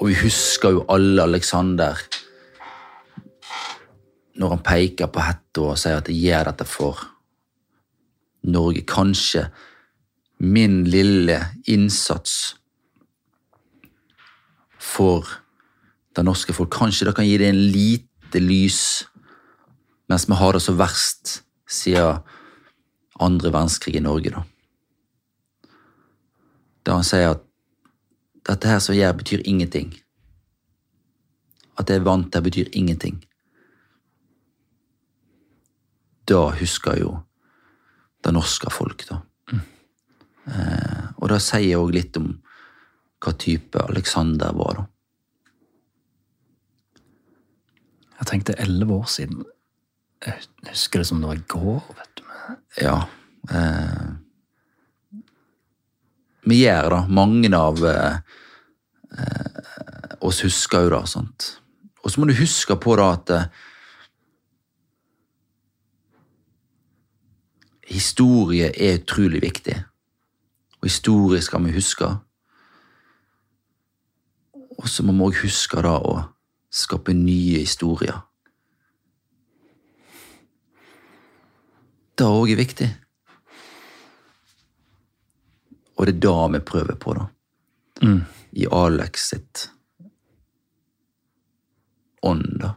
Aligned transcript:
husker 0.00 0.74
jo 0.76 0.84
alle 0.92 1.22
Alexander 1.22 1.96
når 4.36 4.52
han 4.52 4.64
peker 4.64 5.08
på 5.08 5.22
hetta 5.24 5.62
og 5.70 5.78
sier 5.80 5.96
at 5.96 6.08
'jeg 6.08 6.20
gjør 6.20 6.44
dette 6.50 6.64
for 6.64 7.00
Norge'. 8.44 8.84
Kanskje 8.84 9.50
min 10.38 10.84
lille 10.84 11.40
innsats 11.66 12.56
for 14.78 15.24
det 16.16 16.24
norske 16.24 16.52
folk. 16.52 16.70
Kanskje 16.70 17.06
det 17.06 17.14
kan 17.16 17.24
gi 17.24 17.38
det 17.38 17.48
en 17.48 17.70
lite 17.72 18.38
lys 18.40 19.06
mens 20.08 20.28
vi 20.28 20.34
har 20.34 20.52
det 20.52 20.62
så 20.62 20.72
verst 20.72 21.42
siden 21.66 22.22
andre 23.20 23.50
verdenskrig 23.50 23.96
i 23.96 24.00
Norge, 24.04 24.30
da. 24.30 24.42
Da 26.86 26.92
han 26.92 27.06
sier 27.06 27.32
at 27.34 27.45
dette 28.46 28.70
her 28.70 28.82
som 28.82 28.94
jeg 28.94 29.02
gjør, 29.02 29.16
betyr 29.20 29.44
ingenting. 29.44 29.94
At 31.76 31.90
jeg 31.90 32.00
er 32.00 32.06
vant 32.06 32.30
til, 32.32 32.44
betyr 32.46 32.70
ingenting. 32.72 33.20
Da 36.26 36.48
husker 36.58 36.98
jo 37.00 37.12
det 38.24 38.34
norske 38.34 38.70
folk, 38.74 39.06
da. 39.08 39.20
Eh, 40.46 41.06
og 41.18 41.30
det 41.32 41.40
sier 41.42 41.80
òg 41.80 41.90
litt 41.94 42.18
om 42.20 42.28
hva 43.22 43.32
type 43.34 43.80
Alexander 43.82 44.54
var, 44.54 44.82
da. 44.82 44.84
Jeg 48.16 48.28
tenkte 48.30 48.56
elleve 48.62 48.96
år 49.02 49.08
siden. 49.12 49.42
Jeg 50.24 50.46
husker 50.70 51.02
det 51.02 51.08
som 51.10 51.18
det 51.20 51.28
var 51.28 51.40
i 51.40 51.48
går. 51.52 51.82
vet 51.98 52.14
du. 52.16 52.22
Ja. 52.80 52.96
Eh, 53.50 54.06
vi 56.46 56.62
gjør 56.62 56.92
da. 56.92 57.00
Mange 57.10 57.50
av 57.58 57.82
eh, 57.90 58.18
oss 60.20 60.42
husker 60.46 60.86
jo 60.86 60.92
det. 60.94 61.02
sant? 61.10 61.48
Og 62.04 62.12
så 62.12 62.20
må 62.20 62.28
du 62.28 62.36
huske 62.38 62.76
på 62.78 62.94
da 62.98 63.08
at 63.16 63.32
eh, 63.34 63.48
historie 67.90 68.70
er 68.70 69.00
utrolig 69.00 69.42
viktig. 69.42 69.76
Og 70.80 70.88
historie 70.90 71.42
skal 71.42 71.64
vi 71.66 71.74
huske. 71.74 72.08
Og 74.76 74.88
så 74.92 75.02
må 75.02 75.16
vi 75.16 75.26
òg 75.30 75.42
huske 75.42 75.82
da 75.82 75.96
å 75.98 76.16
skape 76.70 77.14
nye 77.16 77.64
historier. 77.64 78.22
Det 82.16 82.24
òg 82.24 82.54
er 82.54 82.60
viktig. 82.60 82.88
Og 86.06 86.12
det 86.12 86.20
er 86.20 86.22
da 86.22 86.48
vi 86.54 86.58
prøver 86.62 86.94
på, 87.02 87.12
da. 87.18 87.24
I 88.54 88.66
Alex 88.70 89.24
sitt 89.32 89.62
ånd, 92.22 92.60
da. 92.62 92.76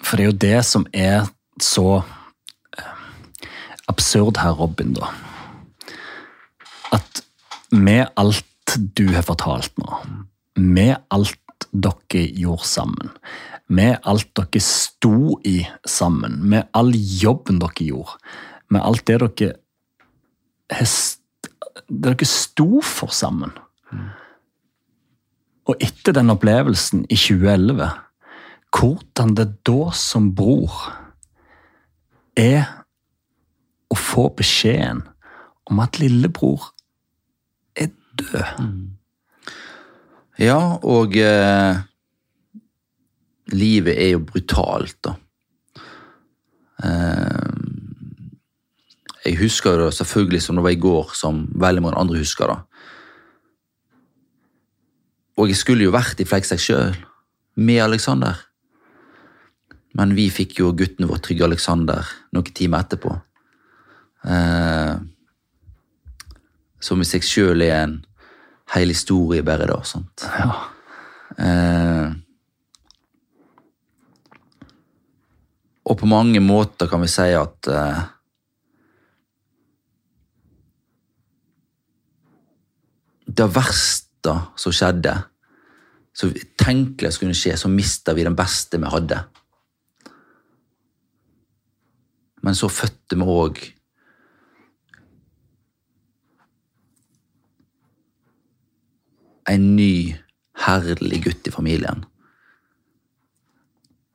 For 0.00 0.16
det 0.16 0.24
er 0.24 0.30
jo 0.30 0.38
det 0.46 0.62
som 0.64 0.86
er 0.96 1.28
så 1.60 2.00
eh, 2.78 3.04
absurd 3.92 4.40
her, 4.40 4.56
Robin, 4.56 4.96
da. 4.96 5.12
At 6.96 7.20
med 7.68 8.06
alt 8.16 8.78
du 8.96 9.10
har 9.12 9.28
fortalt 9.28 9.76
nå, 9.76 10.00
med 10.56 10.96
alt 11.12 11.68
dere 11.68 12.24
gjorde 12.32 12.64
sammen, 12.64 13.12
med 13.68 14.00
alt 14.08 14.32
dere 14.40 14.64
sto 14.64 15.36
i 15.44 15.60
sammen, 15.84 16.40
med 16.48 16.72
all 16.72 16.96
jobben 16.96 17.60
dere 17.60 17.92
gjorde, 17.92 18.16
med 18.72 18.82
alt 18.82 19.06
det 19.06 19.20
dere 19.20 19.52
det 20.68 20.84
dere 21.88 22.26
sto 22.28 22.80
for 22.84 23.12
sammen. 23.12 23.52
Og 25.64 25.80
etter 25.80 26.16
den 26.16 26.32
opplevelsen 26.32 27.04
i 27.08 27.18
2011 27.18 27.90
hvordan 28.74 29.34
det 29.38 29.46
da 29.66 29.90
som 29.94 30.32
bror 30.34 30.72
er 32.36 32.64
å 33.86 33.96
få 33.98 34.28
beskjeden 34.34 35.04
om 35.70 35.80
at 35.84 36.00
lillebror 36.02 36.72
er 37.78 37.92
død. 38.18 38.64
Ja, 40.42 40.58
og 40.82 41.14
eh, 41.14 41.78
livet 43.54 43.94
er 43.94 44.10
jo 44.16 44.24
brutalt, 44.26 44.98
da. 45.06 45.14
Eh, 46.82 47.13
jeg 49.24 49.38
husker 49.40 49.78
det 49.80 49.92
selvfølgelig 49.96 50.42
som 50.44 50.58
det 50.58 50.64
var 50.66 50.74
i 50.74 50.80
går, 50.80 51.12
som 51.16 51.44
veldig 51.60 51.82
mange 51.82 52.00
andre 52.00 52.20
husker 52.20 52.50
det. 52.50 52.58
Og 55.40 55.48
jeg 55.50 55.58
skulle 55.58 55.86
jo 55.86 55.94
vært 55.94 56.20
i 56.20 56.26
Fleksek 56.28 56.60
sjøl, 56.60 56.98
med 57.56 57.80
Alexander. 57.80 58.42
Men 59.94 60.14
vi 60.18 60.26
fikk 60.30 60.58
jo 60.58 60.72
gutten 60.76 61.08
vår 61.08 61.22
Trygge 61.22 61.46
Alexander 61.46 62.06
noen 62.34 62.54
timer 62.54 62.82
etterpå. 62.84 63.14
Eh, 64.26 64.94
som 66.82 67.00
i 67.00 67.06
seg 67.08 67.24
sjøl 67.24 67.62
er 67.64 67.76
en 67.78 67.94
hel 68.74 68.92
historie 68.92 69.44
bare 69.46 69.68
da. 69.70 69.78
sant? 69.86 70.26
Ja. 70.34 70.50
Eh, 71.38 72.10
og 75.84 75.98
på 76.00 76.08
mange 76.08 76.42
måter 76.42 76.90
kan 76.90 77.02
vi 77.04 77.10
si 77.12 77.30
at 77.36 77.70
eh, 77.70 78.02
Det 83.34 83.46
verste 83.50 84.34
som 84.60 84.74
skjedde, 84.74 85.14
som 86.14 86.32
tenkelig 86.60 87.14
skulle 87.16 87.36
skje, 87.36 87.56
så 87.58 87.70
mista 87.70 88.14
vi 88.14 88.26
den 88.26 88.36
beste 88.38 88.78
vi 88.78 88.90
hadde. 88.92 89.24
Men 92.44 92.54
så 92.54 92.68
fødte 92.68 93.16
vi 93.18 93.26
òg 93.34 93.60
en 99.50 99.70
ny, 99.76 100.14
herlig 100.64 101.22
gutt 101.24 101.48
i 101.48 101.52
familien. 101.52 102.04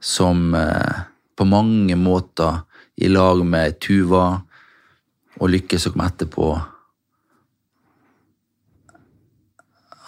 Som 0.00 0.54
eh, 0.56 1.04
på 1.36 1.46
mange 1.48 1.96
måter, 1.96 2.64
i 2.96 3.08
lag 3.10 3.40
med 3.42 3.80
Tuva 3.82 4.26
og 5.40 5.48
Lykke 5.50 5.80
som 5.82 5.96
kom 5.96 6.04
etterpå, 6.04 6.48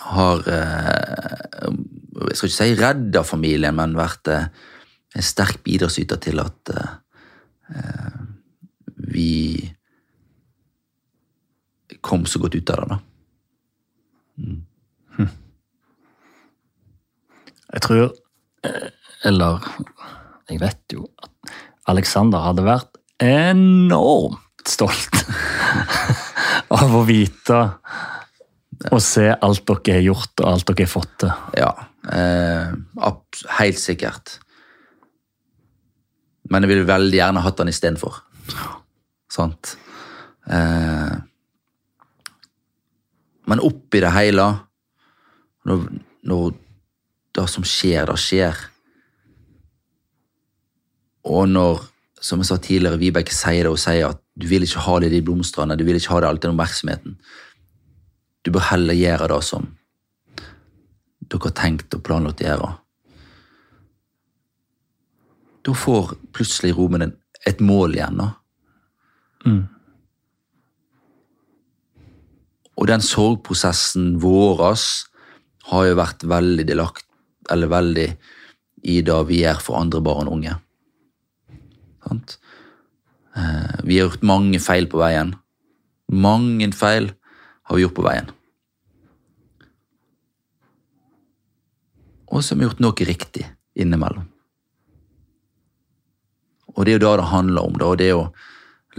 har 0.07 0.47
eh, 0.49 1.69
Jeg 2.31 2.39
skal 2.39 2.51
ikke 2.51 2.57
si 2.57 2.77
redda 2.79 3.23
familien, 3.27 3.77
men 3.77 3.97
vært 3.99 4.31
eh, 4.33 4.49
en 5.17 5.25
sterk 5.25 5.63
bidragsyter 5.65 6.21
til 6.23 6.41
at 6.43 6.73
eh, 6.77 8.21
vi 9.13 9.33
kom 12.05 12.27
så 12.29 12.41
godt 12.43 12.57
ut 12.59 12.73
av 12.75 12.83
det. 12.83 12.89
da. 12.91 12.99
Jeg 17.77 17.83
tror 17.83 18.13
Eller 19.27 19.65
jeg 20.51 20.61
vet 20.61 20.93
jo 20.95 21.07
at 21.25 21.55
Alexander 21.91 22.45
hadde 22.45 22.67
vært 22.67 22.99
enormt 23.23 24.69
stolt 24.69 25.23
av 26.81 26.95
å 26.95 27.03
vite 27.07 27.59
og 28.91 29.01
se 29.03 29.29
alt 29.33 29.65
dere 29.69 29.99
har 29.99 30.05
gjort 30.05 30.43
og 30.43 30.51
alt 30.51 30.69
dere 30.69 30.85
har 30.85 30.91
fått 30.91 31.15
til. 31.23 31.33
Ja, 31.57 31.71
eh, 32.13 32.75
helt 33.61 33.81
sikkert. 33.81 34.39
Men 36.51 36.63
jeg 36.63 36.75
ville 36.75 36.89
veldig 36.89 37.19
gjerne 37.19 37.43
hatt 37.43 37.59
den 37.59 37.73
istedenfor. 37.73 38.21
Sant? 39.33 39.75
Eh, 40.47 41.17
men 43.47 43.63
oppi 43.63 44.03
det 44.03 44.13
hele, 44.15 44.47
når, 45.67 45.85
når 46.27 46.55
det 47.37 47.49
som 47.51 47.67
skjer, 47.67 48.07
det 48.09 48.19
skjer 48.21 48.65
Og 51.27 51.49
når, 51.51 51.81
som 52.23 52.39
jeg 52.39 52.47
sa 52.47 52.57
tidligere, 52.63 53.01
Vibeke 53.01 53.35
sier 53.35 53.67
det 53.67 53.73
og 53.73 53.81
sier 53.83 54.13
at 54.13 54.21
du 54.39 54.47
vil 54.47 54.63
ikke 54.63 54.85
ha 54.85 55.01
det 55.03 55.09
i 55.11 55.17
de 55.17 55.25
blomstene, 55.27 55.75
du 55.75 55.83
vil 55.83 55.99
ikke 55.99 56.13
ha 56.13 56.21
det 56.23 56.29
alltid 56.29 56.45
den 56.47 56.55
oppmerksomheten. 56.55 57.17
Du 58.47 58.53
bør 58.55 58.69
heller 58.71 58.95
gjøre 58.95 59.27
det 59.33 59.43
som 59.43 59.73
dere 61.27 61.49
har 61.49 61.55
tenkt 61.59 61.95
og 61.97 62.05
planlagt 62.07 62.45
å 62.45 62.47
gjøre. 62.47 62.69
Da 65.67 65.73
får 65.75 66.13
plutselig 66.31 66.77
romen 66.79 67.03
din 67.03 67.17
et 67.47 67.59
mål 67.59 67.97
igjen. 67.97 68.21
da. 68.21 68.29
Og 72.77 72.87
den 72.87 73.03
sorgprosessen 73.03 74.21
vår 74.23 74.63
har 75.73 75.89
jo 75.89 75.99
vært 75.99 76.23
veldig 76.23 76.69
delakt, 76.69 77.07
eller 77.51 77.71
veldig 77.73 78.09
i 78.87 79.01
det 79.03 79.19
vi 79.27 79.43
gjør 79.43 79.63
for 79.63 79.81
andre 79.81 80.03
barn 80.07 80.31
og 80.31 80.39
unge. 80.39 80.55
Sant? 82.07 82.39
Eh, 83.35 83.83
Vi 83.83 83.99
har 83.99 84.07
gjort 84.07 84.23
mange 84.23 84.61
feil 84.63 84.87
på 84.87 85.03
veien. 85.03 85.35
Mange 86.13 86.71
feil 86.73 87.11
har 87.67 87.77
vi 87.77 87.83
gjort 87.83 87.99
på 87.99 88.07
veien. 88.07 88.36
Og 92.27 92.43
så 92.43 92.55
har 92.55 92.67
gjort 92.67 92.83
noe 92.83 93.07
riktig 93.09 93.47
innimellom. 93.79 94.27
Og 96.77 96.85
det 96.85 96.93
er 96.93 96.99
jo 96.99 97.05
da 97.07 97.17
det 97.21 97.31
handler 97.31 97.69
om, 97.69 97.77
da, 97.79 97.89
og 97.89 98.01
det 98.01 98.11
er 98.11 98.19
å 98.19 98.31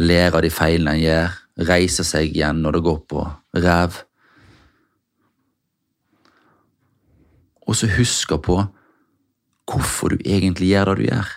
lære 0.01 0.39
av 0.39 0.45
de 0.45 0.53
feilene 0.53 0.95
en 0.95 1.03
gjør, 1.03 1.35
reise 1.67 2.05
seg 2.05 2.31
igjen 2.31 2.61
når 2.61 2.77
det 2.77 2.83
går 2.85 2.99
på 3.09 3.25
ræv. 3.57 4.01
Og 7.67 7.75
så 7.75 7.89
huske 7.97 8.37
på 8.41 8.61
hvorfor 9.67 10.13
du 10.13 10.21
egentlig 10.23 10.71
gjør 10.71 10.93
det 10.93 10.95
du 10.99 11.07
gjør. 11.09 11.33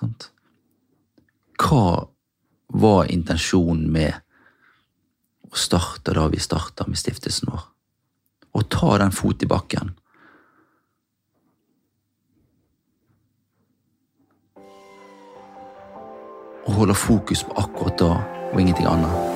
Sant? 0.00 0.30
Hva 1.60 2.08
var 2.74 3.12
intensjonen 3.14 3.86
med 3.94 4.18
å 5.46 5.54
starte 5.56 6.16
da 6.16 6.26
vi 6.32 6.42
starta 6.42 6.88
med 6.88 6.98
stiftelsen 6.98 7.52
vår? 7.52 7.68
Å 8.54 8.62
ta 8.70 8.96
den 9.02 9.12
fot 9.14 9.42
i 9.42 9.50
bakken. 9.50 9.92
Og 16.64 16.74
holde 16.78 16.96
fokus 16.96 17.44
på 17.44 17.58
akkurat 17.60 17.98
da 18.00 18.12
og 18.52 18.60
ingenting 18.60 18.88
annet. 18.88 19.33